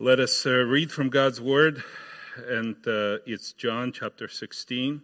[0.00, 1.82] Let us uh, read from God's Word,
[2.46, 5.02] and uh, it's John chapter 16,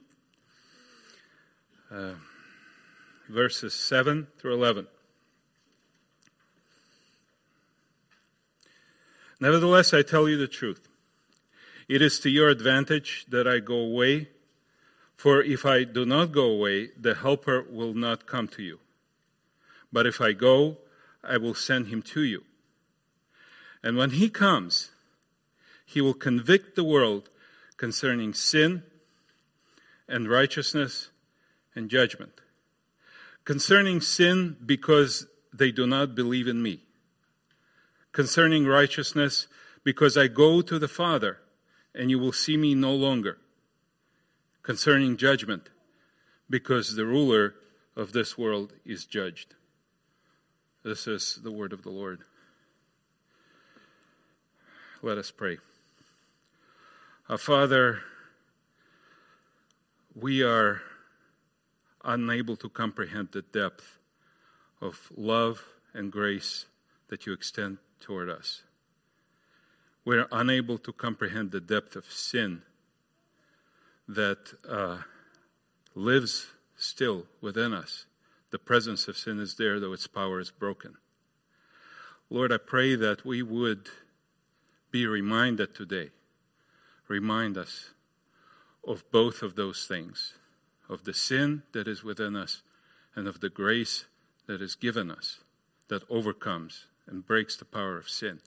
[1.91, 2.13] uh,
[3.29, 4.87] verses 7 through 11.
[9.41, 10.87] Nevertheless, I tell you the truth.
[11.89, 14.29] It is to your advantage that I go away,
[15.17, 18.79] for if I do not go away, the Helper will not come to you.
[19.93, 20.77] But if I go,
[21.25, 22.45] I will send him to you.
[23.85, 24.91] And when he comes,
[25.85, 27.29] he will convict the world
[27.77, 28.83] concerning sin
[30.09, 31.11] and righteousness
[31.77, 32.41] and judgment.
[33.45, 36.81] Concerning sin, because they do not believe in me.
[38.13, 39.49] Concerning righteousness,
[39.85, 41.41] because I go to the Father
[41.95, 43.37] and you will see me no longer.
[44.63, 45.69] Concerning judgment,
[46.49, 47.55] because the ruler
[47.95, 49.55] of this world is judged.
[50.83, 52.21] This is the word of the Lord.
[55.05, 55.59] Let us pray.
[57.29, 58.01] Our Father,
[60.15, 60.81] we are
[62.03, 63.99] unable to comprehend the depth
[64.81, 66.65] of love and grace
[67.09, 68.63] that you extend toward us.
[70.07, 72.63] We're unable to comprehend the depth of sin
[74.09, 75.03] that uh,
[75.95, 76.47] lives
[76.79, 78.07] still within us.
[78.53, 80.95] The presence of sin is there, though its power is broken.
[82.31, 83.91] Lord, I pray that we would
[84.95, 86.09] be reminded today,
[87.09, 87.91] remind us
[88.87, 90.35] of both of those things
[90.89, 92.63] of the sin that is within us
[93.17, 94.05] and of the grace
[94.47, 95.41] that is given us
[95.89, 98.39] that overcomes and breaks the power of sin.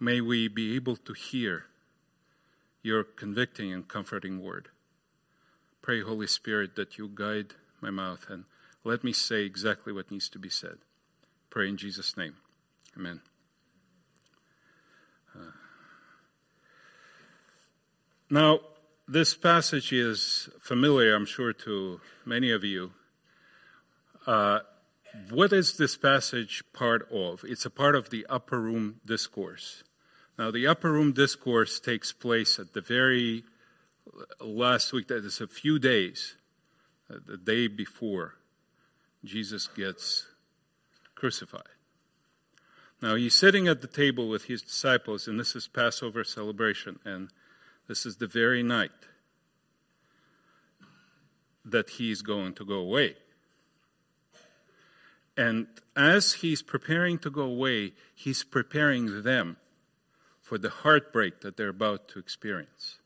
[0.00, 1.66] May we be able to hear
[2.82, 4.68] your convicting and comforting word.
[5.82, 7.52] Pray, Holy Spirit, that you guide
[7.82, 8.44] my mouth and
[8.84, 10.78] let me say exactly what needs to be said.
[11.50, 12.36] Pray in Jesus' name.
[12.96, 13.20] Amen.
[18.30, 18.60] Now,
[19.06, 22.92] this passage is familiar, I'm sure, to many of you.
[24.26, 24.58] Uh,
[25.30, 27.42] what is this passage part of?
[27.44, 29.82] It's a part of the upper room discourse.
[30.38, 33.44] Now, the upper room discourse takes place at the very
[34.40, 36.36] last week, that is a few days,
[37.10, 38.34] uh, the day before
[39.24, 40.26] Jesus gets
[41.14, 41.62] crucified.
[43.00, 46.98] Now, he's sitting at the table with his disciples, and this is Passover celebration.
[47.06, 47.30] And
[47.88, 48.90] this is the very night
[51.64, 53.16] that he's going to go away.
[55.36, 55.66] And
[55.96, 59.56] as he's preparing to go away, he's preparing them
[60.40, 62.98] for the heartbreak that they're about to experience.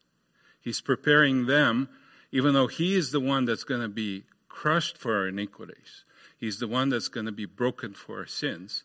[0.61, 1.89] He's preparing them,
[2.31, 6.05] even though he is the one that's going to be crushed for our iniquities,
[6.39, 8.85] he's the one that's going to be broken for our sins.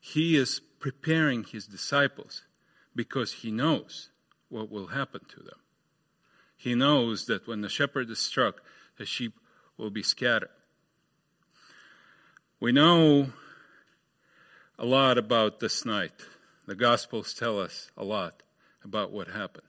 [0.00, 2.42] He is preparing his disciples
[2.94, 4.10] because he knows
[4.48, 5.58] what will happen to them.
[6.56, 8.62] He knows that when the shepherd is struck,
[8.96, 9.34] the sheep
[9.76, 10.50] will be scattered.
[12.60, 13.28] We know
[14.78, 16.12] a lot about this night.
[16.66, 18.42] The Gospels tell us a lot
[18.84, 19.68] about what happened,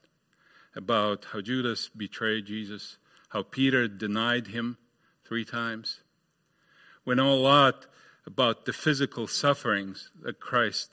[0.75, 2.97] about how Judas betrayed Jesus,
[3.29, 4.77] how Peter denied him
[5.25, 5.99] three times.
[7.05, 7.85] We know a lot
[8.25, 10.89] about the physical sufferings that Christ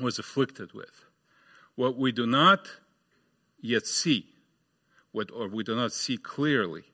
[0.00, 1.05] was afflicted with.
[1.76, 2.66] What we do not
[3.60, 4.26] yet see,
[5.12, 6.84] what, or we do not see clearly,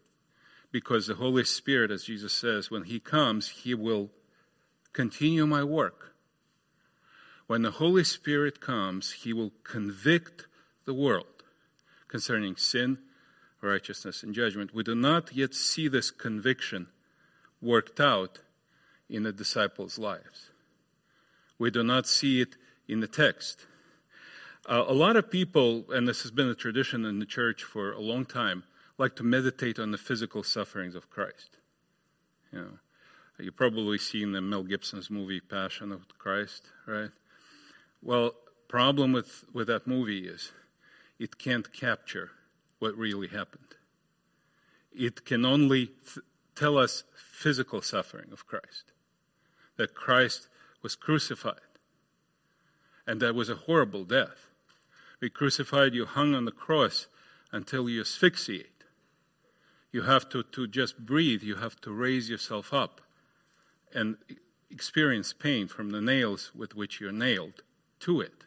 [0.70, 4.10] because the Holy Spirit, as Jesus says, when He comes, He will
[4.92, 6.14] continue my work.
[7.46, 10.46] When the Holy Spirit comes, He will convict
[10.84, 11.26] the world
[12.08, 12.98] concerning sin,
[13.60, 14.74] righteousness, and judgment.
[14.74, 16.88] We do not yet see this conviction
[17.60, 18.40] worked out
[19.08, 20.50] in the disciples' lives.
[21.58, 22.56] We do not see it
[22.88, 23.66] in the text.
[24.68, 27.92] Uh, a lot of people, and this has been a tradition in the church for
[27.92, 28.62] a long time,
[28.96, 31.56] like to meditate on the physical sufferings of Christ.
[32.52, 32.78] You know,
[33.40, 37.10] you've probably seen the Mel Gibson's movie Passion of Christ, right?
[38.02, 38.34] Well,
[38.68, 40.52] problem with, with that movie is
[41.18, 42.30] it can't capture
[42.78, 43.74] what really happened.
[44.92, 48.92] It can only th- tell us physical suffering of Christ,
[49.76, 50.46] that Christ
[50.82, 51.56] was crucified,
[53.08, 54.51] and that was a horrible death
[55.22, 57.06] be crucified, you hung on the cross
[57.52, 58.82] until you asphyxiate.
[59.92, 63.00] You have to, to just breathe, you have to raise yourself up
[63.94, 64.16] and
[64.68, 67.62] experience pain from the nails with which you're nailed
[68.00, 68.46] to it.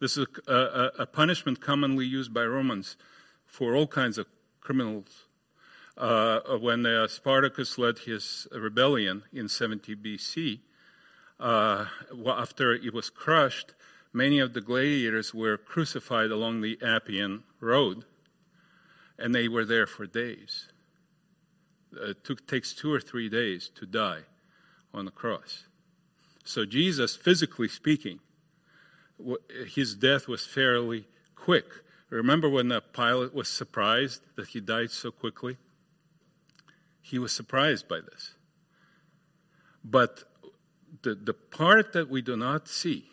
[0.00, 2.98] This is a, a, a punishment commonly used by Romans
[3.46, 4.26] for all kinds of
[4.60, 5.24] criminals.
[5.96, 10.58] Uh, when uh, Spartacus led his rebellion in 70 BC,
[11.40, 11.86] uh,
[12.26, 13.72] after it was crushed,
[14.14, 18.04] many of the gladiators were crucified along the Appian Road,
[19.18, 20.68] and they were there for days.
[21.94, 24.20] Uh, it took, takes two or three days to die
[24.94, 25.64] on the cross.
[26.44, 28.20] So, Jesus, physically speaking,
[29.74, 31.66] his death was fairly quick.
[32.10, 35.56] Remember when the Pilate was surprised that he died so quickly?
[37.00, 38.34] He was surprised by this.
[39.84, 40.24] But
[41.02, 43.10] the, the part that we do not see,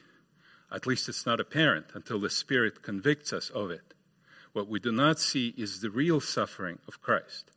[0.71, 3.93] at least it's not apparent until the Spirit convicts us of it,
[4.53, 7.51] what we do not see is the real suffering of Christ,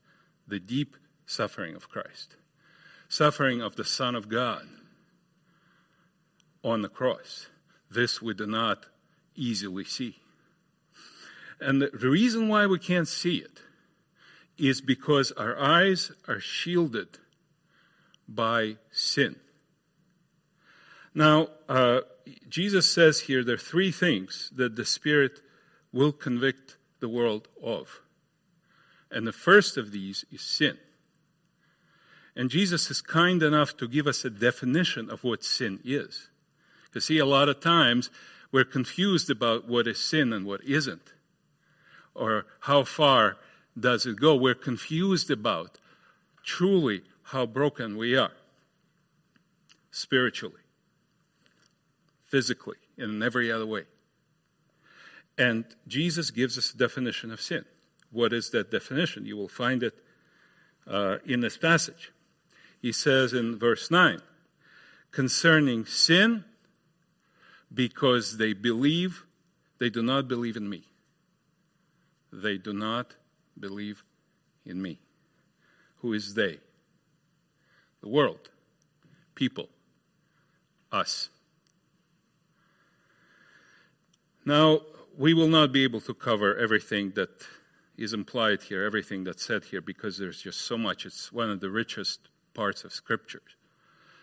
[0.46, 0.96] the deep
[1.26, 2.36] suffering of Christ,
[3.08, 4.66] suffering of the Son of God
[6.62, 7.48] on the cross.
[7.90, 8.86] This we do not
[9.34, 10.16] easily see.
[11.60, 13.60] And the, reason why we can't see it
[14.58, 17.18] is because our eyes are shielded
[18.28, 19.36] by sin.
[21.14, 22.00] Now, uh,
[22.48, 25.40] Jesus says here there are three things that the Spirit
[25.92, 28.00] will convict the world of.
[29.10, 30.78] And the first of these is sin.
[32.36, 36.28] And Jesus is kind enough to give us a definition of what sin is.
[36.84, 38.10] Because, see, a lot of times
[38.50, 41.12] we're confused about what is sin and what isn't,
[42.14, 43.36] or how far
[43.78, 44.34] does it go.
[44.34, 45.78] We're confused about
[46.44, 48.32] truly how broken we are
[49.90, 50.60] spiritually,
[52.34, 53.84] physically, and in every other way.
[55.38, 57.64] And Jesus gives us a definition of sin.
[58.10, 59.24] What is that definition?
[59.24, 59.94] You will find it
[60.84, 62.10] uh, in this passage.
[62.82, 64.20] He says in verse 9,
[65.12, 66.42] concerning sin,
[67.72, 69.22] because they believe,
[69.78, 70.82] they do not believe in me.
[72.32, 73.14] They do not
[73.60, 74.02] believe
[74.66, 74.98] in me.
[75.98, 76.58] Who is they?
[78.00, 78.50] The world,
[79.36, 79.68] people,
[80.90, 81.30] us.
[84.44, 84.80] Now,
[85.16, 87.30] we will not be able to cover everything that
[87.96, 91.06] is implied here, everything that's said here, because there's just so much.
[91.06, 92.20] It's one of the richest
[92.52, 93.42] parts of Scripture.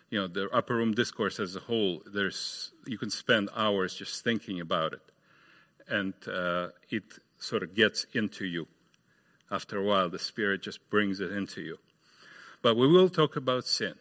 [0.10, 4.24] You know, the upper room discourse as a whole, there's you can spend hours just
[4.24, 5.02] thinking about it,
[5.88, 7.04] and uh, it
[7.40, 8.68] sort of gets into you.
[9.50, 11.78] After a while, the Spirit just brings it into you.
[12.62, 13.96] But we will talk about sin.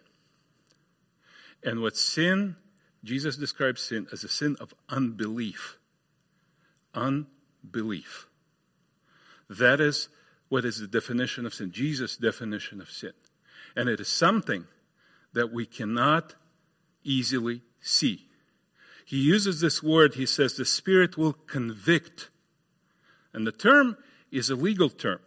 [1.63, 2.57] And what sin,
[3.05, 5.80] Jesus describes sin as a sin of unbelief.
[6.95, 8.27] Unbelief.
[9.49, 10.09] That is
[10.49, 13.13] what is the definition of sin, Jesus' definition of sin.
[13.77, 14.67] And it is something
[15.33, 16.35] that we cannot
[17.05, 18.27] easily see.
[19.05, 22.31] He uses this word, he says, the Spirit will convict.
[23.33, 23.97] And the term
[24.31, 25.21] is a legal term.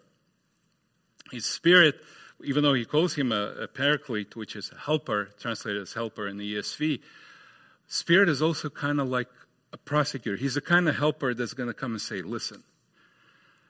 [1.32, 1.96] His Spirit,
[2.44, 6.38] even though he calls him a, a paraclete, which is helper, translated as helper in
[6.38, 7.02] the ESV,
[7.88, 9.28] Spirit is also kind of like
[9.74, 10.38] a prosecutor.
[10.38, 12.64] He's the kind of helper that's going to come and say, listen,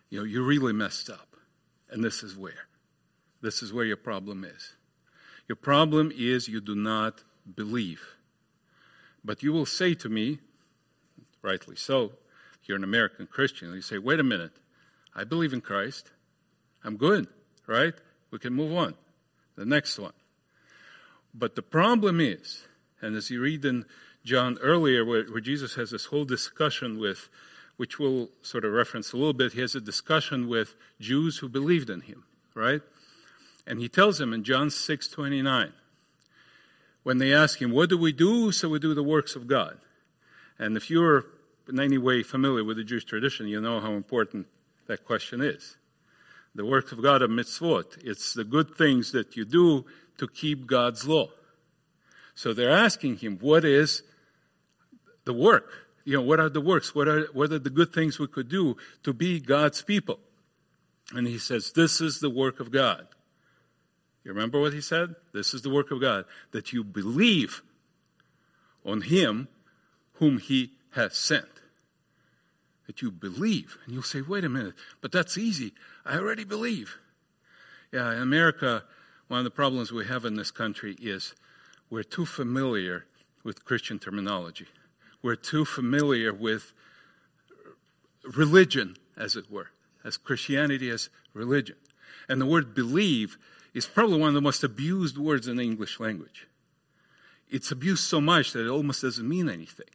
[0.09, 1.35] you know, you really messed up.
[1.89, 2.67] And this is where.
[3.41, 4.75] This is where your problem is.
[5.47, 7.23] Your problem is you do not
[7.55, 8.01] believe.
[9.23, 10.39] But you will say to me,
[11.41, 12.11] rightly so,
[12.65, 14.51] you're an American Christian, you say, wait a minute,
[15.15, 16.11] I believe in Christ.
[16.83, 17.27] I'm good,
[17.67, 17.93] right?
[18.31, 18.95] We can move on.
[19.55, 20.13] The next one.
[21.33, 22.65] But the problem is,
[23.01, 23.85] and as you read in
[24.23, 27.29] John earlier, where, where Jesus has this whole discussion with,
[27.77, 31.49] which we'll sort of reference a little bit, he has a discussion with Jews who
[31.49, 32.23] believed in him,
[32.55, 32.81] right?
[33.67, 35.73] And he tells them in John 6 29,
[37.03, 38.51] when they ask him, What do we do?
[38.51, 39.77] So we do the works of God.
[40.57, 41.25] And if you're
[41.67, 44.47] in any way familiar with the Jewish tradition, you know how important
[44.87, 45.77] that question is.
[46.55, 48.03] The works of God are mitzvot.
[48.03, 49.85] It's the good things that you do
[50.17, 51.29] to keep God's law.
[52.35, 54.03] So they're asking him, What is
[55.25, 55.69] the work?
[56.05, 56.93] You know, what are the works?
[56.93, 60.19] What are, what are the good things we could do to be God's people?
[61.13, 63.07] And he says, This is the work of God
[64.23, 65.15] you remember what he said?
[65.33, 67.61] This is the work of God, that you believe
[68.85, 69.47] on him
[70.13, 71.45] whom he has sent.
[72.87, 73.77] That you believe.
[73.85, 75.73] And you'll say, wait a minute, but that's easy.
[76.05, 76.97] I already believe.
[77.91, 78.83] Yeah, in America,
[79.27, 81.35] one of the problems we have in this country is
[81.89, 83.05] we're too familiar
[83.43, 84.67] with Christian terminology.
[85.23, 86.73] We're too familiar with
[88.35, 89.69] religion, as it were,
[90.03, 91.77] as Christianity as religion.
[92.27, 93.37] And the word believe
[93.73, 96.47] is probably one of the most abused words in the English language.
[97.49, 99.89] It's abused so much that it almost doesn't mean anything.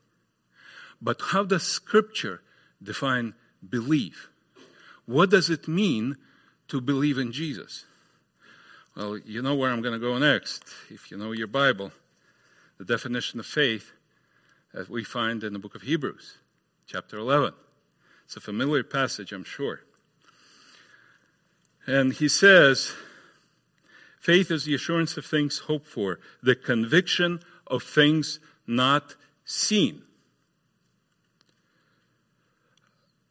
[1.01, 2.41] But how does Scripture
[2.83, 3.35] define
[3.69, 4.29] believe?
[5.07, 6.17] What does it mean
[6.69, 7.85] to believe in Jesus?
[8.97, 10.65] Well, you know where I'm going to go next.
[10.91, 11.93] If you know your Bible,
[12.79, 13.93] the definition of faith
[14.73, 16.39] that we find in the book of Hebrews,
[16.87, 17.53] chapter 11.
[18.25, 19.81] It's a familiar passage, I'm sure.
[21.87, 22.93] And he says,
[24.21, 30.03] Faith is the assurance of things hoped for, the conviction of things not seen.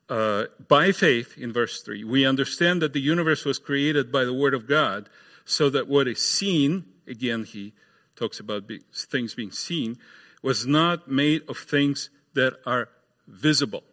[0.10, 4.34] Uh, by faith, in verse 3, we understand that the universe was created by the
[4.34, 5.10] Word of God,
[5.46, 7.74] so that what is seen, again, he
[8.16, 9.98] talks about be, things being seen,
[10.42, 12.90] was not made of things that are
[13.28, 13.84] visible.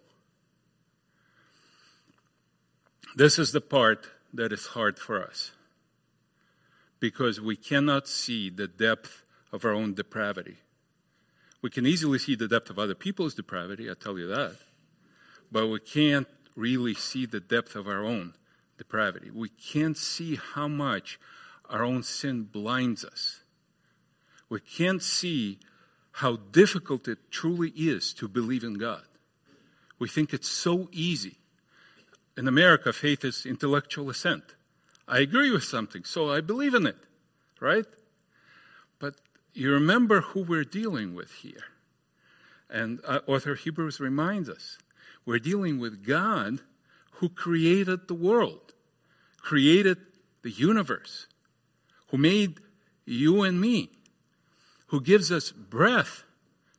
[3.16, 5.52] This is the part that is hard for us
[7.00, 9.22] because we cannot see the depth
[9.52, 10.56] of our own depravity.
[11.62, 14.56] We can easily see the depth of other people's depravity, I tell you that,
[15.50, 18.34] but we can't really see the depth of our own
[18.78, 19.30] depravity.
[19.30, 21.18] We can't see how much
[21.68, 23.40] our own sin blinds us.
[24.48, 25.58] We can't see
[26.14, 29.04] how difficult it truly is to believe in God.
[29.98, 31.38] We think it's so easy
[32.36, 34.42] in America, faith is intellectual assent.
[35.06, 36.96] I agree with something, so I believe in it,
[37.60, 37.86] right?
[38.98, 39.14] But
[39.52, 41.64] you remember who we're dealing with here.
[42.68, 44.78] And uh, author Hebrews reminds us
[45.24, 46.60] we're dealing with God
[47.12, 48.72] who created the world,
[49.38, 49.98] created
[50.42, 51.26] the universe,
[52.08, 52.58] who made
[53.06, 53.90] you and me,
[54.86, 56.24] who gives us breath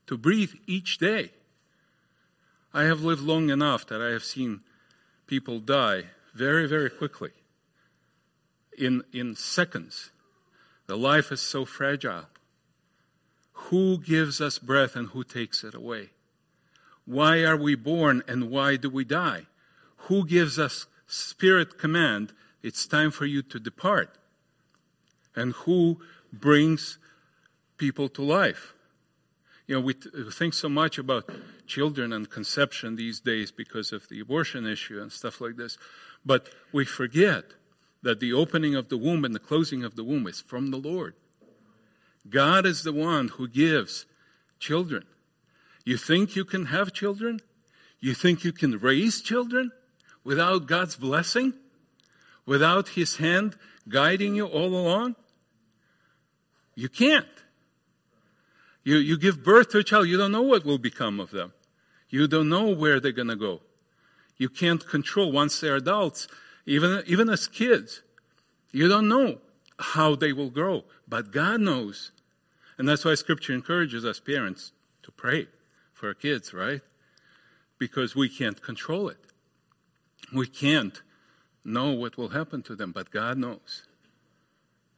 [0.07, 1.31] to breathe each day.
[2.73, 4.61] I have lived long enough that I have seen
[5.27, 7.31] people die very, very quickly
[8.77, 10.11] in, in seconds.
[10.87, 12.25] The life is so fragile.
[13.53, 16.09] Who gives us breath and who takes it away?
[17.05, 19.47] Why are we born and why do we die?
[20.09, 22.33] Who gives us spirit command?
[22.61, 24.17] It's time for you to depart.
[25.35, 26.01] And who
[26.33, 26.97] brings
[27.77, 28.73] people to life?
[29.67, 31.29] You know, we think so much about
[31.65, 35.77] children and conception these days because of the abortion issue and stuff like this.
[36.23, 37.45] But we forget
[38.03, 40.77] that the opening of the womb and the closing of the womb is from the
[40.77, 41.15] Lord.
[42.29, 44.05] God is the one who gives
[44.59, 45.05] children.
[45.83, 47.39] You think you can have children?
[47.99, 49.71] You think you can raise children
[50.23, 51.53] without God's blessing?
[52.45, 53.55] Without His hand
[53.89, 55.15] guiding you all along?
[56.75, 57.25] You can't.
[58.85, 61.51] You, you give birth to a child, you don't know what will become of them.
[62.09, 63.61] You don't know where they're going to go.
[64.37, 66.27] You can't control once they're adults,
[66.65, 68.03] even, even as kids.
[68.71, 69.39] You don't know
[69.79, 72.11] how they will grow, but God knows.
[72.77, 74.71] And that's why Scripture encourages us parents
[75.03, 75.47] to pray
[75.93, 76.81] for our kids, right?
[77.79, 79.17] Because we can't control it.
[80.33, 81.01] We can't
[81.63, 83.83] know what will happen to them, but God knows.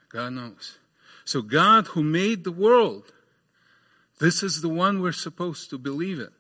[0.10, 0.78] God knows.
[1.24, 3.14] So, God, who made the world,
[4.20, 6.32] this is the one we're supposed to believe in.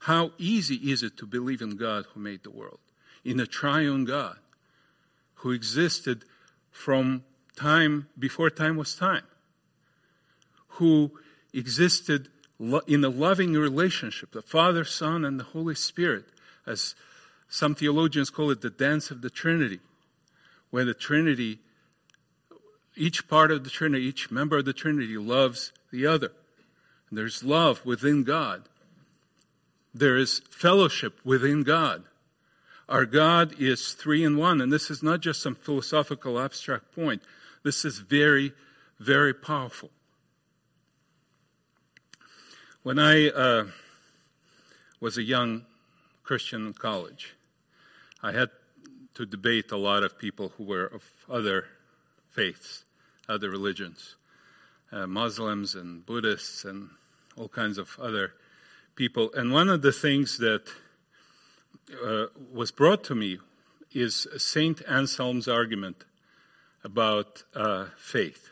[0.00, 2.80] How easy is it to believe in God who made the world,
[3.24, 4.36] in a triune God
[5.36, 6.24] who existed
[6.70, 7.24] from
[7.56, 9.24] time before time was time,
[10.68, 11.10] who
[11.52, 12.28] existed
[12.86, 16.24] in a loving relationship, the Father, Son, and the Holy Spirit,
[16.66, 16.94] as
[17.48, 19.80] some theologians call it the dance of the Trinity,
[20.70, 21.58] where the Trinity,
[22.96, 26.32] each part of the Trinity, each member of the Trinity loves the other.
[27.14, 28.64] There's love within God.
[29.94, 32.04] There is fellowship within God.
[32.88, 37.22] Our God is three in one, and this is not just some philosophical abstract point.
[37.62, 38.52] This is very,
[38.98, 39.90] very powerful.
[42.82, 43.64] When I uh,
[45.00, 45.64] was a young
[46.24, 47.34] Christian in college,
[48.22, 48.50] I had
[49.14, 51.66] to debate a lot of people who were of other
[52.32, 52.84] faiths,
[53.28, 54.16] other religions,
[54.92, 56.90] uh, Muslims and Buddhists and
[57.36, 58.32] all kinds of other
[58.94, 59.30] people.
[59.34, 60.68] And one of the things that
[62.04, 63.38] uh, was brought to me
[63.92, 66.04] is Saint Anselm's argument
[66.82, 68.48] about uh, faith.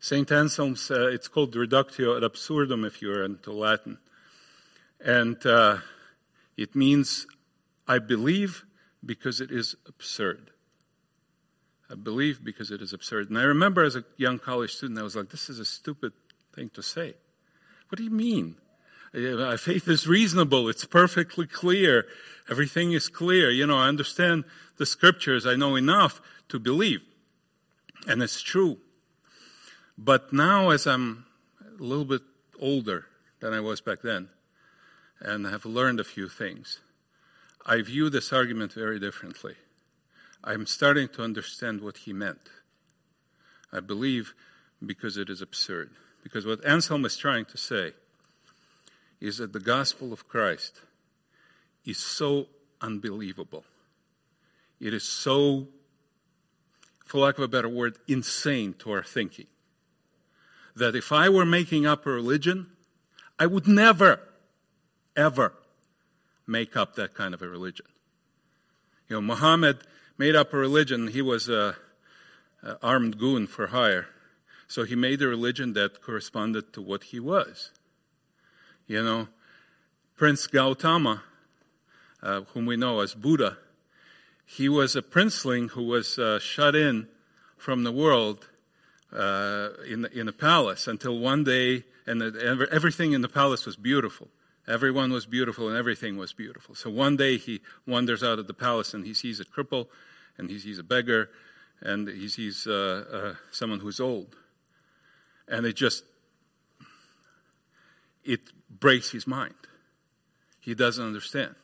[0.00, 3.98] Saint Anselm's, uh, it's called Reductio ad absurdum if you're into Latin.
[5.04, 5.78] And uh,
[6.56, 7.26] it means,
[7.86, 8.64] I believe
[9.04, 10.50] because it is absurd.
[11.90, 13.30] I believe because it is absurd.
[13.30, 16.12] And I remember as a young college student, I was like, this is a stupid
[16.54, 17.14] thing to say.
[17.90, 18.54] What do you mean?
[19.12, 20.68] My faith is reasonable.
[20.68, 22.06] It's perfectly clear.
[22.48, 23.50] Everything is clear.
[23.50, 24.44] You know, I understand
[24.76, 25.44] the scriptures.
[25.44, 26.20] I know enough
[26.50, 27.00] to believe.
[28.06, 28.78] And it's true.
[29.98, 31.26] But now, as I'm
[31.78, 32.22] a little bit
[32.60, 33.06] older
[33.40, 34.28] than I was back then,
[35.20, 36.78] and have learned a few things,
[37.66, 39.56] I view this argument very differently.
[40.44, 42.48] I'm starting to understand what he meant.
[43.72, 44.34] I believe
[44.84, 45.90] because it is absurd.
[46.22, 47.92] Because what Anselm is trying to say
[49.20, 50.80] is that the gospel of Christ
[51.84, 52.46] is so
[52.80, 53.64] unbelievable.
[54.80, 55.68] It is so,
[57.04, 59.46] for lack of a better word, insane to our thinking.
[60.74, 62.68] That if I were making up a religion,
[63.38, 64.20] I would never,
[65.16, 65.52] ever
[66.46, 67.86] make up that kind of a religion.
[69.08, 69.78] You know, Muhammad
[70.16, 71.08] made up a religion.
[71.08, 71.76] He was a,
[72.62, 74.06] a armed goon for hire.
[74.70, 77.72] So he made a religion that corresponded to what he was.
[78.86, 79.26] You know,
[80.16, 81.24] Prince Gautama,
[82.22, 83.58] uh, whom we know as Buddha,
[84.46, 87.08] he was a princeling who was uh, shut in
[87.56, 88.48] from the world
[89.12, 92.22] uh, in, in a palace until one day, and
[92.70, 94.28] everything in the palace was beautiful.
[94.68, 96.76] Everyone was beautiful and everything was beautiful.
[96.76, 99.88] So one day he wanders out of the palace and he sees a cripple
[100.38, 101.28] and he sees a beggar
[101.80, 104.36] and he sees uh, uh, someone who's old.
[105.50, 106.04] And it just,
[108.24, 108.40] it
[108.70, 109.54] breaks his mind.
[110.60, 111.56] He doesn't understand.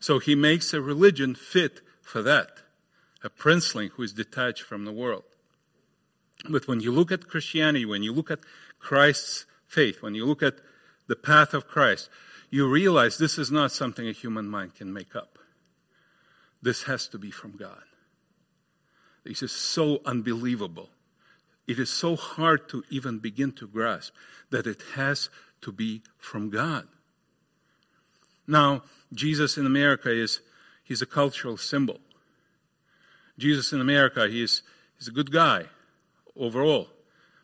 [0.00, 2.48] So he makes a religion fit for that.
[3.22, 5.24] A princeling who is detached from the world.
[6.48, 8.40] But when you look at Christianity, when you look at
[8.78, 10.56] Christ's faith, when you look at
[11.06, 12.10] the path of Christ,
[12.50, 15.38] you realize this is not something a human mind can make up.
[16.62, 17.82] This has to be from God.
[19.24, 20.90] This is so unbelievable.
[21.66, 24.12] It is so hard to even begin to grasp
[24.50, 25.30] that it has
[25.62, 26.86] to be from God.
[28.46, 30.40] Now, Jesus in America is
[30.82, 32.00] he's a cultural symbol.
[33.38, 34.62] Jesus in America, he is,
[34.98, 35.64] he's a good guy
[36.36, 36.88] overall.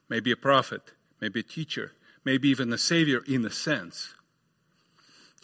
[0.08, 0.82] Maybe a prophet,
[1.20, 1.92] maybe a teacher,
[2.24, 4.14] maybe even a savior in a sense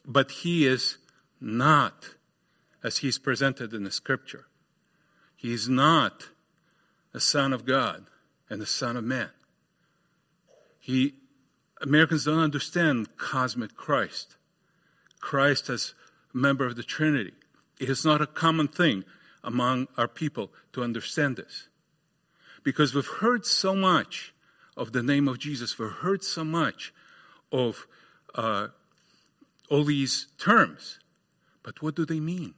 [0.06, 0.98] but he is
[1.40, 2.14] not
[2.82, 4.46] as he's presented in the scripture.
[5.34, 6.28] He is not
[7.12, 8.06] a Son of God
[8.48, 9.30] and the Son of Man.
[10.78, 11.14] He,
[11.80, 14.36] Americans don't understand cosmic Christ.
[15.20, 15.94] Christ as
[16.34, 17.32] a member of the Trinity.
[17.80, 19.04] It is not a common thing
[19.42, 21.68] among our people to understand this.
[22.62, 24.32] Because we've heard so much
[24.76, 26.92] of the name of Jesus, we've heard so much
[27.52, 27.86] of
[28.34, 28.68] uh,
[29.70, 30.98] all these terms.
[31.62, 32.54] But what do they mean?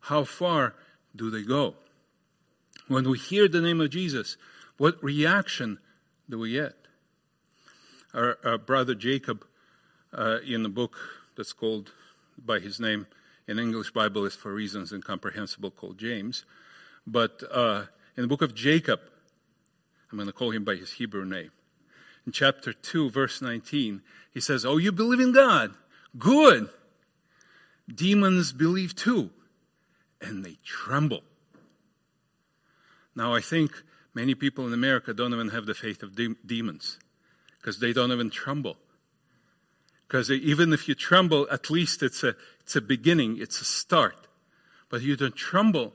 [0.00, 0.74] How far
[1.14, 1.74] do they go?
[2.88, 4.36] When we hear the name of Jesus,
[4.78, 5.78] what reaction
[6.28, 6.74] do we get?
[8.14, 9.44] Our, our brother Jacob,
[10.12, 10.96] uh, in the book
[11.36, 11.92] that's called
[12.38, 13.06] by his name
[13.48, 16.44] in English Bible is for reasons incomprehensible called James,
[17.06, 17.84] but uh,
[18.16, 19.00] in the book of Jacob,
[20.10, 21.50] I'm going to call him by his Hebrew name
[22.26, 24.02] in chapter 2, verse 19,
[24.34, 25.74] he says, Oh, you believe in God?
[26.18, 26.68] Good.
[27.92, 29.30] Demons believe too,
[30.20, 31.22] and they tremble.
[33.16, 33.72] Now, I think
[34.14, 36.98] many people in America don't even have the faith of de- demons
[37.58, 38.76] because they don't even tremble.
[40.06, 44.28] Because even if you tremble, at least it's a, it's a beginning, it's a start.
[44.90, 45.94] But you don't tremble.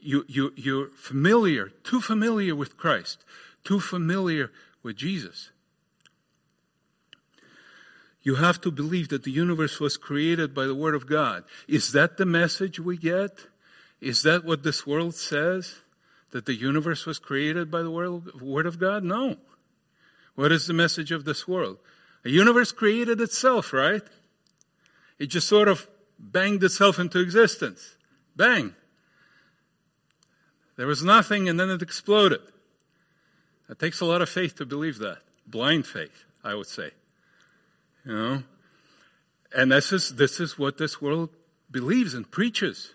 [0.00, 3.24] You, you, you're familiar, too familiar with Christ,
[3.64, 4.50] too familiar
[4.82, 5.50] with Jesus.
[8.22, 11.44] You have to believe that the universe was created by the Word of God.
[11.68, 13.46] Is that the message we get?
[14.00, 15.76] Is that what this world says?
[16.32, 19.04] That the universe was created by the Word of God?
[19.04, 19.36] No.
[20.34, 21.78] What is the message of this world?
[22.24, 24.02] A universe created itself, right?
[25.18, 27.96] It just sort of banged itself into existence.
[28.34, 28.74] Bang.
[30.76, 32.40] There was nothing and then it exploded.
[33.68, 35.18] It takes a lot of faith to believe that.
[35.46, 36.90] Blind faith, I would say.
[38.04, 38.42] You know?
[39.54, 41.30] And this is, this is what this world
[41.70, 42.92] believes and preaches.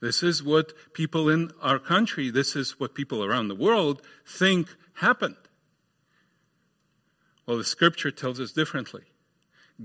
[0.00, 4.68] This is what people in our country, this is what people around the world think
[4.94, 5.36] happened.
[7.46, 9.02] Well, the scripture tells us differently.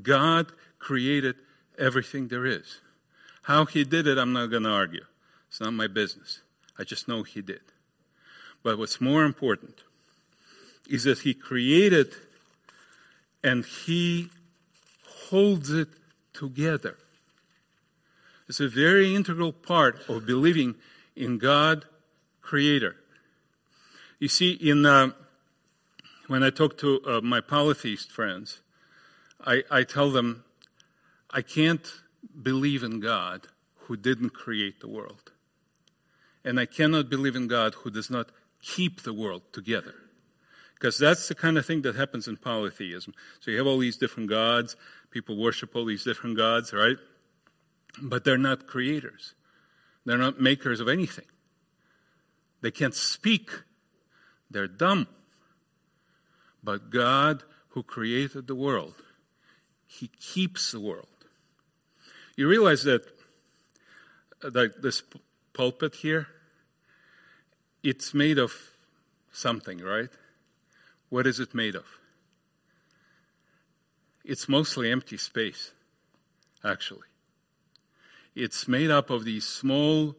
[0.02, 1.36] God created
[1.78, 2.80] everything there is.
[3.44, 5.06] How he did it, I'm not going to argue.
[5.50, 6.42] It's not my business.
[6.78, 7.62] I just know he did.
[8.64, 9.84] But what's more important
[10.90, 12.14] is that He created
[13.44, 14.30] and He
[15.30, 15.90] holds it
[16.34, 16.98] together.
[18.48, 20.76] It's a very integral part of believing
[21.16, 21.86] in God,
[22.42, 22.96] Creator.
[24.20, 25.12] You see, in uh,
[26.28, 28.62] when I talk to uh, my polytheist friends,
[29.46, 30.44] I, I tell them
[31.32, 31.92] I can't
[32.42, 35.32] believe in God who didn't create the world.
[36.44, 38.30] And I cannot believe in God who does not
[38.62, 39.96] keep the world together.
[40.76, 43.14] Because that's the kind of thing that happens in polytheism.
[43.40, 44.76] So you have all these different gods,
[45.10, 46.98] people worship all these different gods, right?
[48.02, 49.34] But they're not creators,
[50.06, 51.26] they're not makers of anything.
[52.62, 53.52] They can't speak,
[54.50, 55.08] they're dumb.
[56.64, 58.96] But God, who created the world,
[59.86, 61.08] He keeps the world.
[62.36, 63.06] You realize that,
[64.42, 65.04] that this
[65.54, 66.28] pulpit here,
[67.84, 68.54] it's made of
[69.32, 70.10] something, right?
[71.10, 71.86] What is it made of?
[74.24, 75.72] It's mostly empty space,
[76.64, 77.08] actually.
[78.36, 80.16] It's made up of these small,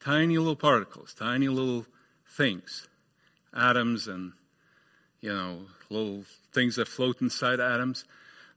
[0.00, 1.86] tiny little particles, tiny little
[2.28, 2.88] things,
[3.54, 4.32] atoms and,
[5.20, 8.04] you know, little things that float inside atoms.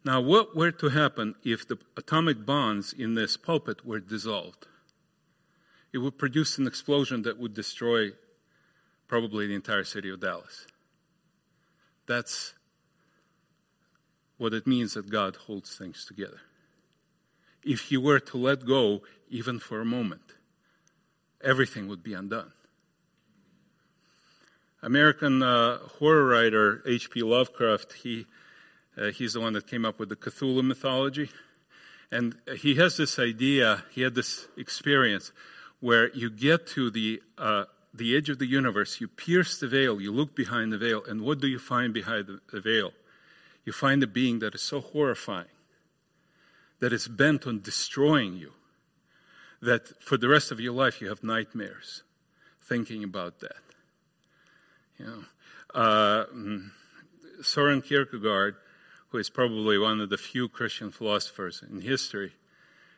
[0.04, 4.66] Now, what were to happen if the atomic bonds in this pulpit were dissolved?
[5.94, 8.12] It would produce an explosion that would destroy
[9.08, 10.66] probably the entire city of Dallas.
[12.08, 12.54] That's
[14.38, 16.40] what it means that God holds things together.
[17.66, 20.22] If He were to let go, even for a moment,
[21.44, 22.52] everything would be undone.
[24.86, 27.24] American uh, horror writer H.P.
[27.24, 28.28] Lovecraft, he,
[28.96, 31.30] uh, he's the one that came up with the Cthulhu mythology.
[32.12, 35.32] And he has this idea, he had this experience
[35.80, 40.00] where you get to the, uh, the edge of the universe, you pierce the veil,
[40.00, 42.92] you look behind the veil, and what do you find behind the, the veil?
[43.66, 45.48] You find a being that is so horrifying,
[46.86, 48.52] that is bent on destroying you,
[49.60, 52.04] that for the rest of your life you have nightmares
[52.62, 53.56] thinking about that.
[55.00, 55.24] You know,
[55.74, 56.70] uh, mm,
[57.42, 58.58] Soren Kierkegaard,
[59.10, 62.34] who is probably one of the few Christian philosophers in history,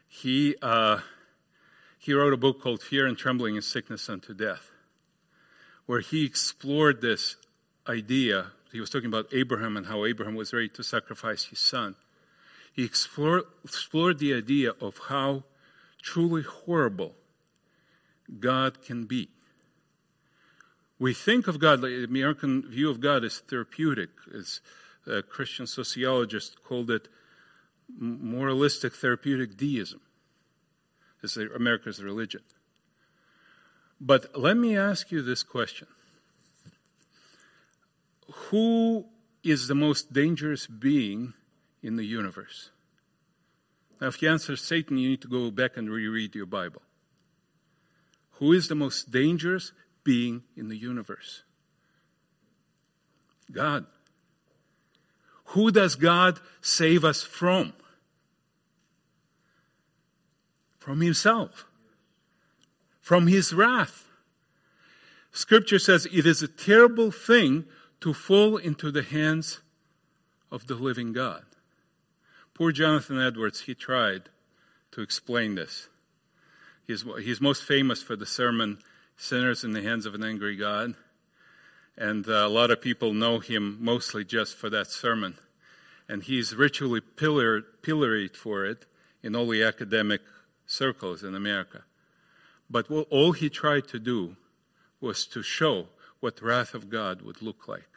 [0.10, 1.00] he, uh,
[1.97, 4.69] he wrote a book called Fear and Trembling and Sickness unto Death,
[5.86, 7.38] where he explored this
[7.88, 8.47] idea.
[8.73, 11.95] He was talking about Abraham and how Abraham was ready to sacrifice his son.
[12.78, 15.46] He explored, the idea of how
[16.00, 17.16] truly horrible
[18.40, 19.30] God can be.
[21.00, 24.62] We think of God, the American view of God is therapeutic, as
[25.08, 27.08] a Christian sociologist called it
[27.98, 30.02] moralistic therapeutic deism,
[31.24, 32.42] as America's religion.
[34.00, 35.88] But let me ask you this question.
[38.32, 39.08] Who
[39.44, 41.34] is the most dangerous being
[41.82, 42.72] in the universe?
[44.00, 46.82] Now, if you answer Satan, you need to go back and reread your Bible.
[48.34, 49.72] Who is the most dangerous
[50.04, 51.44] being in the universe?
[53.52, 53.86] God.
[55.52, 57.74] Who does God save us from?
[60.78, 61.66] From Himself,
[63.00, 64.06] from His wrath.
[65.32, 67.66] Scripture says it is a terrible thing
[68.02, 69.62] to fall into the hands
[70.52, 71.44] of the living God.
[72.58, 74.24] Poor Jonathan Edwards, he tried
[74.91, 75.88] to explain this.
[76.88, 78.80] He's, he's most famous for the sermon
[79.15, 80.96] sinners in the hands of an angry God.
[82.00, 85.38] And uh, a lot of people know him mostly just for that sermon.
[86.10, 88.88] And he's ritually pillar, pilloried for it
[89.22, 90.22] in all the academic
[90.65, 91.84] circles in America.
[92.72, 94.36] But what, all he tried to do
[95.00, 95.89] was to show
[96.22, 97.91] what wrath of God would look like.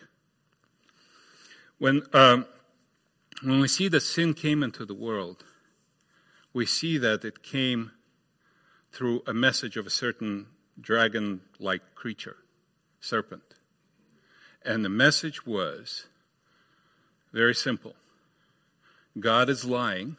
[1.79, 2.45] When, um,
[3.43, 5.45] when we see that sin came into the world,
[6.53, 7.93] we see that it came
[8.91, 10.47] through a message of a certain
[10.81, 12.37] dragon like creature,
[13.01, 13.43] serpent.
[14.65, 16.07] And the message was
[17.33, 17.95] very simple
[19.19, 20.17] God is lying,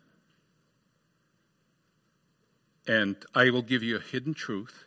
[2.88, 4.86] and I will give you a hidden truth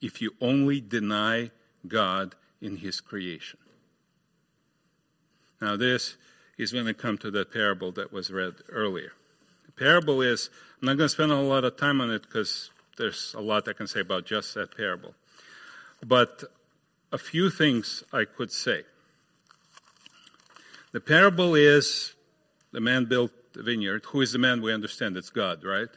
[0.00, 1.50] if you only deny
[1.86, 3.58] God in His creation.
[5.60, 6.16] Now, this
[6.58, 9.12] is when I come to that parable that was read earlier.
[9.66, 12.70] The parable is, I'm not going to spend a lot of time on it because
[12.96, 15.14] there's a lot I can say about just that parable.
[16.04, 16.44] But
[17.12, 18.82] a few things I could say.
[20.92, 22.14] The parable is
[22.72, 24.04] the man built the vineyard.
[24.06, 24.60] Who is the man?
[24.60, 25.88] We understand it's God, right?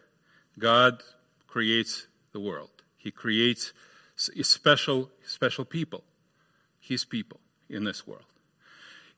[0.60, 1.02] God
[1.48, 2.70] creates the world.
[2.98, 3.74] He creates
[4.16, 6.04] special, special people,
[6.80, 8.26] His people in this world.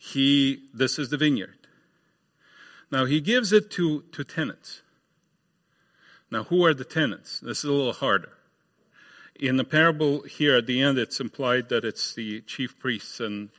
[0.05, 1.55] He, this is the vineyard.
[2.91, 4.81] Now He gives it to, to tenants.
[6.29, 7.39] Now, who are the tenants?
[7.41, 8.33] This is a little harder.
[9.35, 13.49] In the parable here at the end, it's implied that it's the chief priests and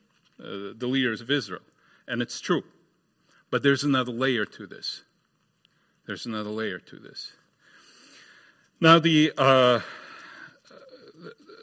[0.41, 1.63] uh, the leaders of Israel.
[2.09, 2.65] And it's true.
[3.49, 5.05] But there's another layer to this.
[6.05, 7.31] There's another layer to this.
[8.81, 9.79] Now, the, uh,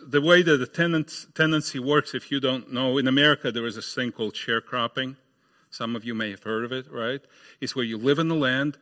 [0.08, 3.76] the way that the tenants, tenancy works, if you don't know, in America there is
[3.76, 5.16] this thing called sharecropping.
[5.70, 7.22] Some of you may have heard of it, right?
[7.62, 8.78] It's where you live in the land,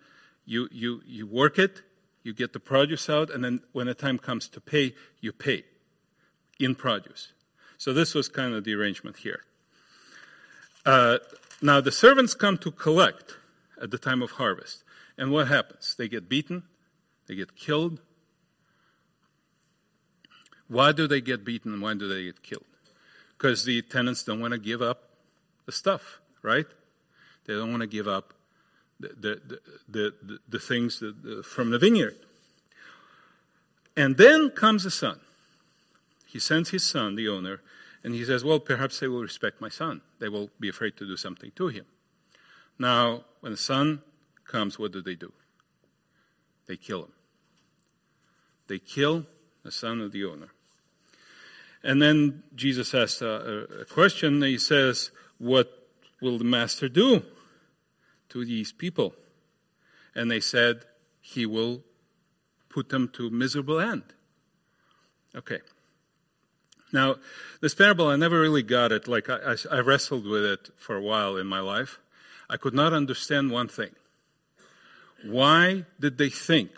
[0.45, 1.81] you, you, you work it,
[2.23, 5.63] you get the produce out, and then when the time comes to pay, you pay
[6.59, 7.31] in produce.
[7.77, 9.41] So this was kind of the arrangement here.
[10.85, 11.19] Uh,
[11.61, 13.37] now the servants come to collect
[13.81, 14.83] at the time of harvest.
[15.17, 15.95] And what happens?
[15.97, 16.63] They get beaten,
[17.27, 18.01] they get killed.
[20.69, 22.63] Why do they get beaten why do they get killed?
[23.37, 25.03] Because the tenants don't want to give up
[25.65, 26.67] the stuff, right?
[27.45, 28.33] They don't want to give up
[28.99, 32.15] the, the, the, the, the things that, uh, from the vineyard.
[33.97, 35.19] And then comes the son.
[36.27, 37.61] He sends his son, the owner,
[38.03, 40.01] and he says, Well, perhaps they will respect my son.
[40.19, 41.85] They will be afraid to do something to him.
[42.77, 44.01] Now, when the son
[44.45, 45.33] comes, what do they do?
[46.67, 47.13] They kill him.
[48.67, 49.25] They kill
[49.63, 50.49] the son of the owner.
[51.83, 54.41] And then Jesus asks a, a question.
[54.41, 55.87] He says, What
[56.21, 57.23] will the master do
[58.29, 59.15] to these people?
[60.13, 60.83] And they said,
[61.21, 61.83] He will
[62.69, 64.03] put them to miserable end.
[65.35, 65.59] Okay.
[66.91, 67.15] Now,
[67.61, 69.07] this parable, I never really got it.
[69.07, 71.99] Like, I, I, I, wrestled with it for a while in my life.
[72.49, 73.91] I could not understand one thing.
[75.23, 76.71] Why did they think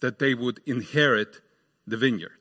[0.00, 1.40] that they would inherit
[1.86, 2.39] the vineyard?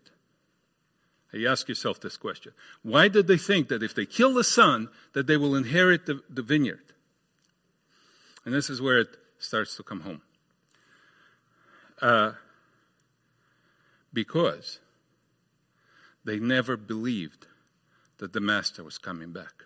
[1.32, 2.54] You ask yourself this question.
[2.82, 6.22] Why did they think that if they kill the son, that they will inherit the,
[6.30, 6.94] the vineyard?
[8.46, 10.22] And this is where it starts to come home.
[12.02, 12.32] Uh,
[14.12, 14.80] because
[16.26, 17.46] they never believed
[18.18, 19.65] that the master was coming back.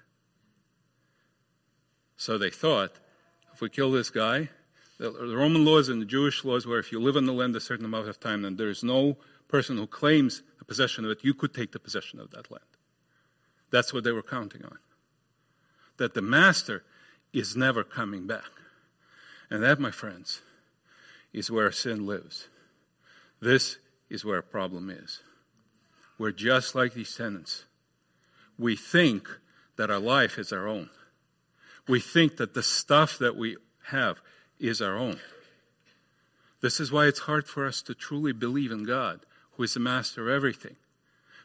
[2.17, 2.91] So they thought,
[3.53, 4.49] if we kill this guy,
[4.97, 7.59] the, Roman laws and the Jewish laws were if you live in the land a
[7.59, 11.33] certain amount of time, then there is no person who claims possession of it, you
[11.33, 12.63] could take the possession of that land.
[13.71, 14.77] That's what they were counting on.
[15.97, 16.83] That the master
[17.33, 18.51] is never coming back.
[19.49, 20.41] And that, my friends,
[21.33, 22.47] is where sin lives.
[23.41, 23.77] This
[24.09, 25.21] is where a problem is.
[26.17, 27.65] We're just like these tenants.
[28.57, 29.27] We think
[29.75, 30.89] that our life is our own.
[31.87, 34.21] We think that the stuff that we have
[34.59, 35.19] is our own.
[36.61, 39.19] This is why it's hard for us to truly believe in God,
[39.55, 40.75] who is the master of everything.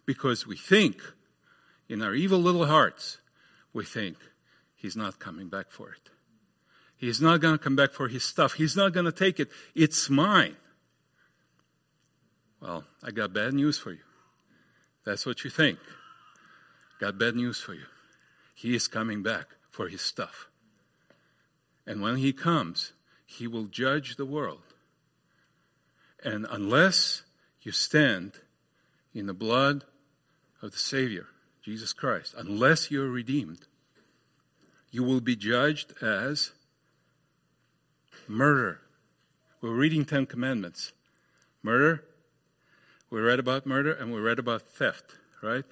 [0.06, 1.00] Because we think,
[1.88, 3.18] in our evil little hearts,
[3.72, 4.16] we think
[4.78, 6.10] He's not coming back for it.
[6.96, 8.54] He's not going to come back for his stuff.
[8.54, 9.48] He's not going to take it.
[9.74, 10.54] It's mine.
[12.62, 14.04] Well, I got bad news for you.
[15.04, 15.78] That's what you think.
[17.00, 17.86] Got bad news for you.
[18.54, 20.48] He is coming back for his stuff.
[21.84, 22.92] And when he comes,
[23.26, 24.62] he will judge the world.
[26.24, 27.22] And unless
[27.62, 28.32] you stand
[29.14, 29.84] in the blood
[30.62, 31.26] of the Savior,
[31.62, 33.66] Jesus Christ, unless you're redeemed,
[34.90, 36.52] you will be judged as
[38.26, 38.80] murder.
[39.60, 40.92] We're reading Ten Commandments.
[41.62, 42.04] Murder.
[43.10, 45.64] We read about murder and we read about theft, right?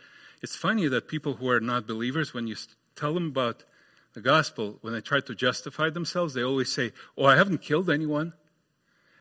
[0.43, 2.57] It's funny that people who are not believers, when you
[2.95, 3.65] tell them about
[4.15, 7.91] the gospel, when they try to justify themselves, they always say, Oh, I haven't killed
[7.91, 8.33] anyone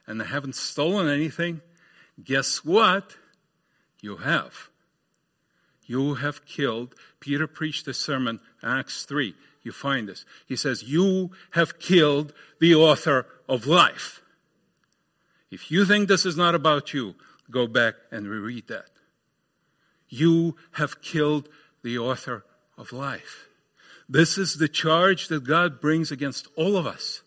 [0.07, 1.61] and I haven't stolen anything.
[2.23, 3.15] Guess what?
[4.01, 4.69] You have.
[5.85, 6.95] You have killed.
[7.19, 10.23] Peter preached a sermon, Acts 3 you find this.
[10.45, 14.21] He says, You have killed the author of life.
[15.51, 17.15] If you think this is not about you,
[17.49, 18.89] go back and reread that.
[20.07, 21.49] You have killed
[21.83, 22.45] the author
[22.77, 23.47] of life.
[24.07, 27.23] This is the charge that God brings against all of us.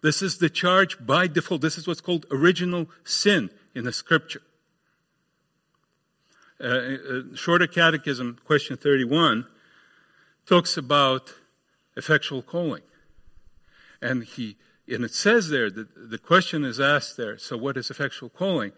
[0.00, 1.60] This is the charge by default.
[1.60, 4.42] This is what's called original sin in the scripture.
[6.60, 9.46] Uh, uh Shorter Catechism, question 31,
[10.46, 11.34] talks about
[11.96, 12.82] effectual calling.
[14.02, 14.56] And he
[14.88, 18.72] and it says there that the question is asked there, so what is effectual calling?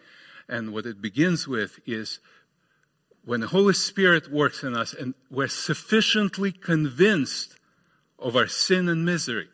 [0.49, 2.21] And what it begins with is
[3.25, 7.57] when the Holy Spirit works in us and we're sufficiently convinced
[8.19, 9.49] of our sin and misery,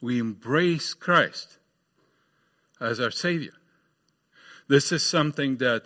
[0.00, 1.58] we embrace Christ
[2.80, 3.52] as our Savior.
[4.66, 5.84] This is something that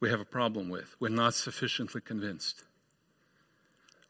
[0.00, 0.94] we have a problem with.
[1.00, 2.62] We're not sufficiently convinced.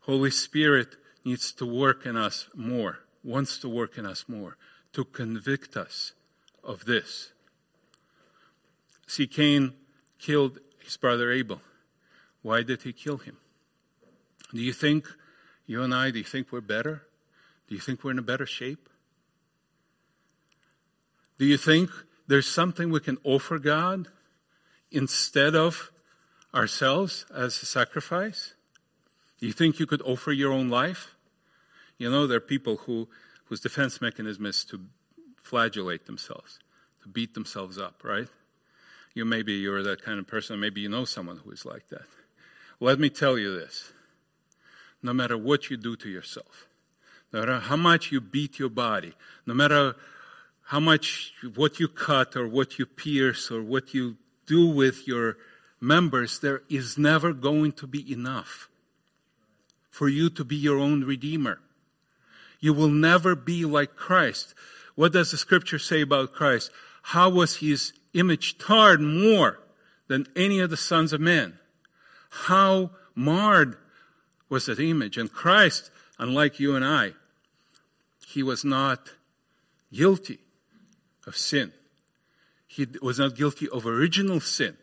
[0.00, 4.56] Holy Spirit needs to work in us more, wants to work in us more,
[4.92, 6.12] to convict us
[6.62, 7.32] of this.
[9.06, 9.72] See, Cain
[10.18, 11.62] killed his brother Abel.
[12.42, 13.38] Why did he kill him?
[14.52, 15.06] Do you think,
[15.66, 17.02] you and I, do you think we're better?
[17.68, 18.88] Do you think we're in a better shape?
[21.38, 21.90] Do you think
[22.28, 24.08] there's something we can offer God
[24.90, 25.90] instead of
[26.54, 28.54] ourselves as a sacrifice?
[29.40, 31.14] Do you think you could offer your own life?
[31.96, 33.08] You know, there are people who,
[33.46, 34.80] whose defense mechanism is to
[35.42, 36.58] flagellate themselves,
[37.02, 38.28] to beat themselves up, right?
[39.14, 42.06] You maybe you're that kind of person, maybe you know someone who is like that.
[42.78, 43.92] Let me tell you this.
[45.02, 46.68] No matter what you do to yourself,
[47.32, 49.14] no matter how much you beat your body,
[49.46, 49.94] no matter
[50.68, 54.14] how much what you cut or what you pierce or what you
[54.46, 55.38] do with your
[55.80, 58.68] members, there is never going to be enough
[59.88, 61.58] for you to be your own redeemer.
[62.60, 64.54] You will never be like Christ.
[64.94, 66.70] What does the scripture say about Christ?
[67.00, 69.58] How was his image tarred more
[70.06, 71.58] than any of the sons of men?
[72.28, 73.78] How marred
[74.50, 75.16] was that image?
[75.16, 77.14] And Christ, unlike you and I,
[78.26, 79.12] he was not
[79.90, 80.40] guilty
[81.28, 81.72] of sin.
[82.66, 84.76] He was not guilty of original sin.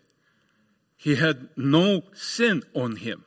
[0.96, 3.26] He had no sin on him.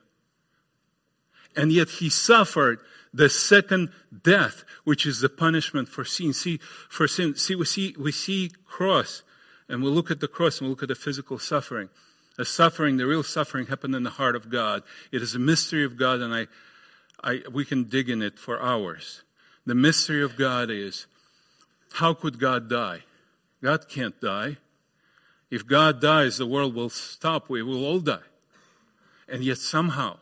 [1.54, 2.80] And yet he suffered
[3.12, 3.90] the second
[4.22, 6.32] death, which is the punishment for sin.
[6.32, 7.34] See, for sin.
[7.36, 9.22] See, we see, we see cross,
[9.68, 11.88] and we look at the cross and we look at the physical suffering.
[12.36, 14.82] The suffering, the real suffering happened in the heart of God.
[15.10, 16.46] It is a mystery of God, and I,
[17.22, 19.22] I, we can dig in it for hours.
[19.66, 21.06] The mystery of God is
[21.92, 23.04] how could God die?
[23.62, 24.58] God can't die.
[25.50, 27.48] If God dies, the world will stop.
[27.48, 28.20] We will all die.
[29.28, 30.18] And yet, somehow,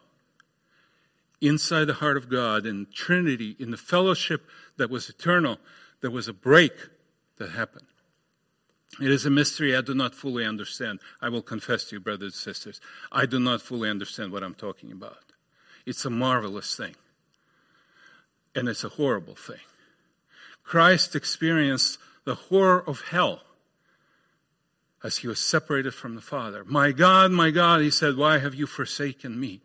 [1.40, 5.58] inside the heart of God, in Trinity, in the fellowship that was eternal,
[6.00, 6.72] there was a break
[7.38, 7.86] that happened.
[9.00, 11.00] It is a mystery I do not fully understand.
[11.20, 12.80] I will confess to you, brothers and sisters,
[13.12, 15.18] I do not fully understand what I'm talking about.
[15.84, 16.94] It's a marvelous thing
[18.54, 19.60] and it's a horrible thing.
[20.66, 23.42] Christ experienced the horror of hell
[25.02, 26.64] as he was separated from the Father.
[26.64, 29.60] My God, my God, he said, why have you forsaken me?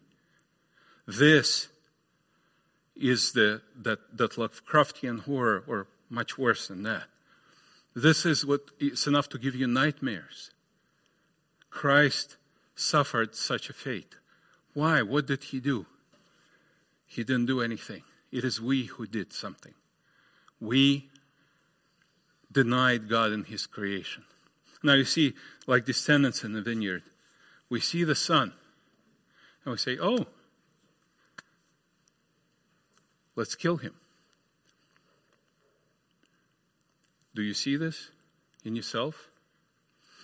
[1.07, 1.69] This
[2.95, 7.05] is the, that, that Lovecraftian horror, or much worse than that.
[7.95, 10.51] This is what is enough to give you nightmares.
[11.71, 12.37] Christ
[12.75, 14.15] suffered such a fate.
[14.75, 15.01] Why?
[15.01, 15.87] What did he do?
[17.07, 18.03] He didn't do anything.
[18.31, 19.73] It is we who did something.
[20.61, 21.09] We
[22.51, 24.23] denied God and His creation.
[24.83, 25.33] Now, you see,
[25.67, 27.03] like descendants in the vineyard,
[27.69, 28.53] we see the Son
[29.63, 30.25] and we say, oh,
[33.35, 33.93] let's kill him.
[37.35, 38.09] Do you see this
[38.65, 39.29] in yourself?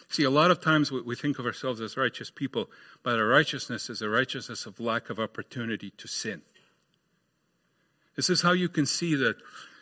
[0.09, 2.69] See, a lot of times we think of ourselves as righteous people,
[3.03, 6.41] but our righteousness is a righteousness of lack of opportunity to sin.
[8.15, 9.35] This is how you can see that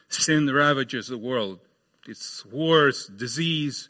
[0.09, 1.59] sin ravages the world.
[2.07, 3.89] It's wars, disease,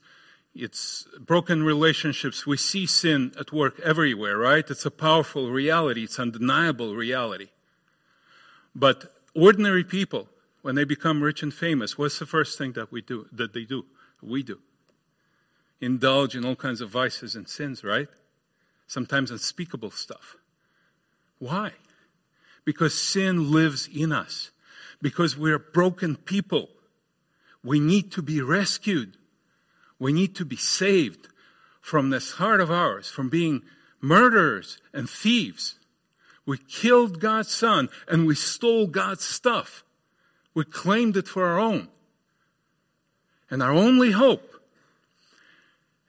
[0.53, 2.45] it's broken relationships.
[2.45, 4.69] We see sin at work everywhere, right?
[4.69, 6.03] It's a powerful reality.
[6.03, 7.49] It's undeniable reality.
[8.73, 10.29] But ordinary people,
[10.61, 13.63] when they become rich and famous, what's the first thing that we do, that they
[13.63, 13.85] do?
[14.21, 14.59] We do.
[15.81, 18.07] Indulge in all kinds of vices and sins, right?
[18.87, 20.37] Sometimes unspeakable stuff.
[21.39, 21.73] Why?
[22.65, 24.51] because sin lives in us,
[25.01, 26.69] because we're broken people.
[27.63, 29.17] We need to be rescued.
[29.99, 31.27] We need to be saved
[31.81, 33.61] from this heart of ours, from being
[34.01, 35.77] murderers and thieves.
[36.45, 39.83] We killed God's son and we stole God's stuff.
[40.53, 41.89] We claimed it for our own.
[43.49, 44.55] And our only hope,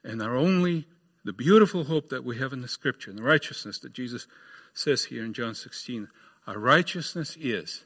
[0.03, 0.87] and our only,
[1.25, 4.27] the beautiful hope that we have in the scripture, and the righteousness that Jesus
[4.73, 6.09] says here in John 16,
[6.47, 7.85] our righteousness is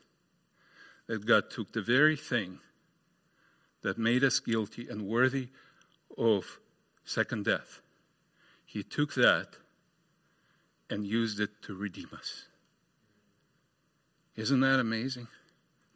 [1.11, 2.61] that God took the very thing
[3.83, 5.49] that made us guilty and worthy
[6.16, 6.61] of
[7.05, 7.81] second death.
[8.64, 9.49] He took that
[10.88, 12.46] and used it to redeem us.
[14.37, 15.27] Isn't that amazing?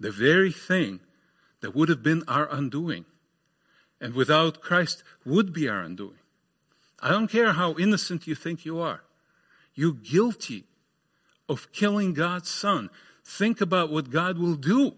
[0.00, 0.98] The very thing
[1.60, 3.04] that would have been our undoing
[4.00, 6.18] and without Christ would be our undoing.
[6.98, 9.02] I don't care how innocent you think you are.
[9.76, 10.64] You're guilty
[11.48, 12.90] of killing God's son.
[13.24, 14.96] Think about what God will do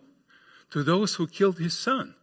[0.70, 2.14] to those who killed his son.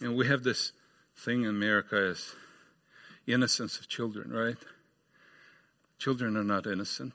[0.00, 0.72] Know, we have this
[1.16, 2.34] thing in America as
[3.26, 4.56] innocence of children, right?
[5.98, 7.14] Children are not innocent.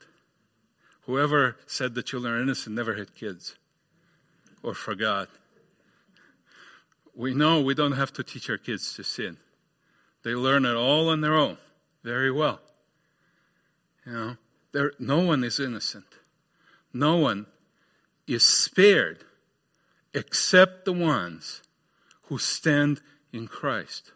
[1.02, 3.56] Whoever said the children are innocent never had kids
[4.64, 5.30] or forgot.
[7.16, 9.38] We know we don't have to teach our kids to sin.
[10.24, 11.58] They learn it all on their own
[12.04, 12.60] very well.
[14.06, 14.38] You know,
[14.72, 16.06] there, no one is innocent.
[16.94, 17.46] No one
[18.28, 19.24] is spared
[20.14, 21.62] except the ones
[22.24, 23.02] who stand
[23.32, 24.12] in Christ.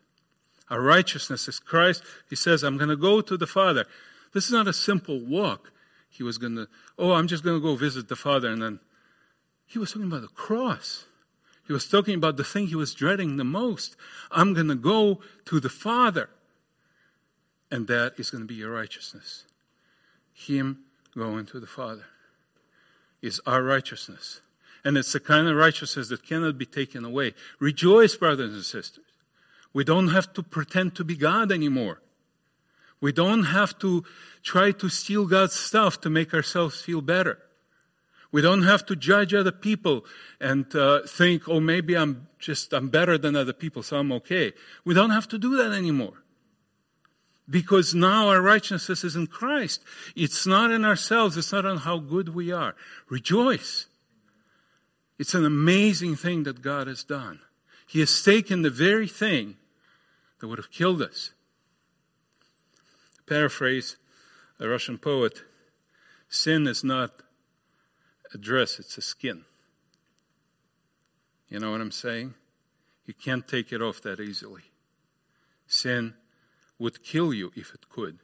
[0.70, 2.04] Our righteousness is Christ.
[2.30, 3.86] He says, I'm going to go to the Father.
[4.34, 5.72] This is not a simple walk.
[6.10, 6.68] He was going to,
[6.98, 8.50] oh, I'm just going to go visit the Father.
[8.50, 8.80] And then
[9.66, 11.06] he was talking about the cross.
[11.68, 13.96] He was talking about the thing he was dreading the most.
[14.32, 16.30] I'm going to go to the Father.
[17.70, 19.46] And that is going to be your righteousness.
[20.34, 20.80] Him
[21.16, 22.06] going to the Father
[23.22, 24.42] is our righteousness.
[24.84, 27.34] And it's the kind of righteousness that cannot be taken away.
[27.60, 29.06] Rejoice, brothers and sisters.
[29.74, 32.02] We don't have to pretend to be God anymore.
[33.00, 34.04] We don't have to
[34.44, 37.40] try to steal God's stuff to make ourselves feel better.
[38.32, 40.06] We don't have to judge other people
[40.40, 44.54] and uh, think, oh, maybe I'm just, I'm better than other people, so I'm okay.
[44.86, 46.24] We don't have to do that anymore.
[47.50, 49.82] Because now our righteousness is in Christ.
[50.16, 51.36] It's not in ourselves.
[51.36, 52.76] It's not on how good we are.
[53.10, 53.88] Rejoice.
[55.22, 57.42] It's an amazing thing that God has done.
[57.86, 59.58] He has taken the very thing
[60.40, 61.30] that would have killed us.
[63.28, 63.98] Paraphrase
[64.60, 65.44] a Russian poet
[66.28, 67.12] sin is not
[68.34, 69.46] a dress, it's a skin.
[71.50, 72.34] You know what I'm saying?
[73.06, 74.64] You can't take it off that easily.
[75.68, 76.16] Sin
[76.80, 78.18] would kill you if it could.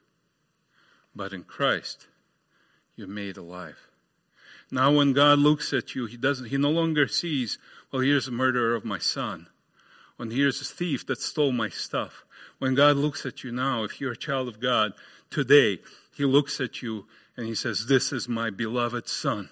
[1.16, 2.08] But in Christ,
[2.96, 3.87] you're made alive.
[4.70, 7.58] Now when God looks at you, he doesn't he no longer sees,
[7.92, 9.48] well, here's a murderer of my son.
[10.18, 12.26] When here's a thief that stole my stuff.
[12.60, 14.94] When God looks at you now, if you're a child of God,
[15.30, 15.80] today,
[16.16, 17.06] he looks at you
[17.38, 19.50] and he says, This is my beloved son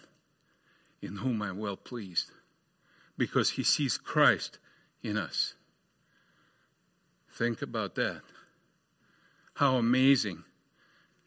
[1.02, 2.32] in whom I'm well pleased.
[3.18, 4.58] Because he sees Christ
[5.04, 5.54] in us.
[7.32, 8.22] Think about that.
[9.54, 10.44] How amazing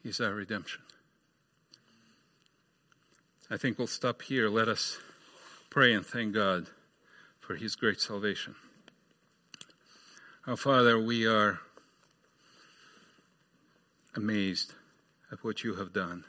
[0.05, 0.83] is our redemption.
[3.51, 4.51] I think we'll stop here.
[4.51, 4.99] Let us
[5.71, 6.67] pray and thank God
[7.41, 8.55] for his great salvation.
[10.47, 11.59] Our Father, we are
[14.15, 14.75] amazed
[15.33, 16.25] at what you have done.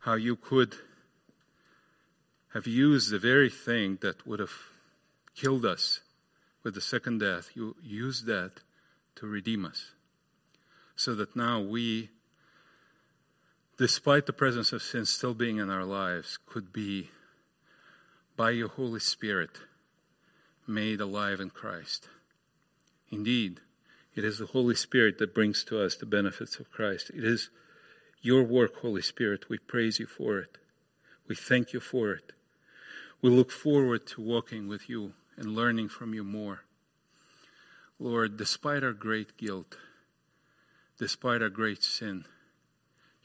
[0.00, 0.74] How you could
[2.52, 4.54] have used the very thing that would have
[5.36, 6.00] killed us
[6.64, 7.50] with the second death.
[7.54, 8.52] You used that
[9.16, 9.92] to redeem us.
[10.96, 12.10] So that now we,
[13.80, 17.08] despite the presence of sin still being in our lives, could be,
[18.36, 19.52] by your Holy Spirit,
[20.66, 22.06] made alive in Christ.
[23.10, 23.58] Indeed,
[24.14, 27.08] it is the Holy Spirit that brings to us the benefits of Christ.
[27.08, 27.48] It is
[28.20, 29.48] your work, Holy Spirit.
[29.48, 30.58] We praise you for it.
[31.26, 32.32] We thank you for it.
[33.22, 36.64] We look forward to walking with you and learning from you more.
[37.98, 39.78] Lord, despite our great guilt,
[40.98, 42.26] despite our great sin,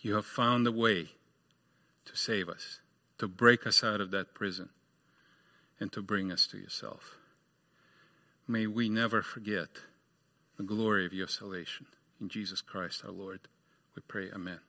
[0.05, 1.07] you have found a way
[2.05, 2.79] to save us,
[3.17, 4.69] to break us out of that prison,
[5.79, 7.15] and to bring us to yourself.
[8.47, 9.67] May we never forget
[10.57, 11.87] the glory of your salvation.
[12.21, 13.39] In Jesus Christ our Lord,
[13.95, 14.59] we pray, Amen.